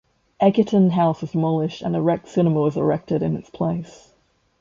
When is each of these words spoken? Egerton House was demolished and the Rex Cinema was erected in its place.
Egerton 0.39 0.89
House 0.89 1.21
was 1.21 1.33
demolished 1.33 1.83
and 1.83 1.93
the 1.93 2.01
Rex 2.01 2.31
Cinema 2.31 2.59
was 2.61 2.75
erected 2.75 3.21
in 3.21 3.35
its 3.37 3.51
place. 3.51 4.11